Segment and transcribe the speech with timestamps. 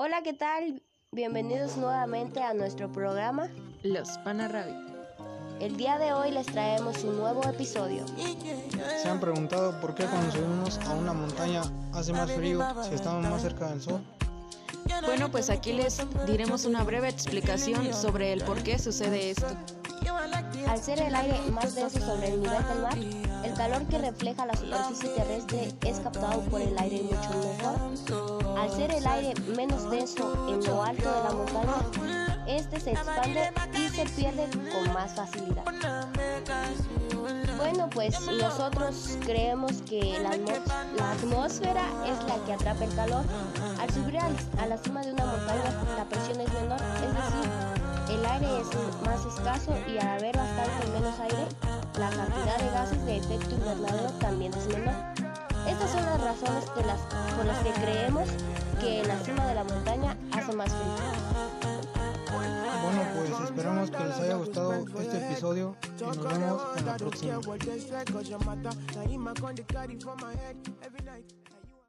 [0.00, 0.80] Hola, ¿qué tal?
[1.10, 3.48] Bienvenidos nuevamente a nuestro programa
[3.82, 4.72] Los Panarrabi.
[5.58, 8.04] El día de hoy les traemos un nuevo episodio.
[9.02, 13.28] ¿Se han preguntado por qué cuando subimos a una montaña hace más frío si estamos
[13.28, 14.00] más cerca del sol?
[15.04, 19.48] Bueno, pues aquí les diremos una breve explicación sobre el por qué sucede esto.
[20.68, 22.98] Al ser el aire más denso sobre el nivel del mar,
[23.44, 28.67] el calor que refleja la superficie terrestre es captado por el aire mucho mejor.
[28.78, 33.88] Ser el aire menos denso en lo alto de la montaña, este se expande y
[33.88, 35.64] se pierde con más facilidad.
[37.56, 40.30] Bueno, pues nosotros creemos que la,
[40.96, 43.24] la, atmósfera es la que atrapa el calor.
[43.80, 48.26] Al subir a la cima de una montaña, la presión es menor, es decir, el
[48.26, 51.48] aire es más escaso y al haber bastante menos aire,
[51.98, 54.94] la cantidad de gases de efecto invernadero también es menor.
[55.66, 57.00] Estas son las razones por las,
[57.36, 58.28] por las que creemos
[63.88, 67.40] esperamos que les haya gustado este episodio y nos vemos en la próxima.